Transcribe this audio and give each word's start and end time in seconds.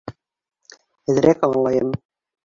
Әҙерәк 1.13 1.45
аңлайым. 1.49 1.93